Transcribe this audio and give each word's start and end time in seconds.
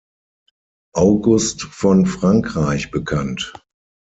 August 0.95 1.61
von 1.61 2.07
Frankreich 2.07 2.89
bekannt. 2.89 3.53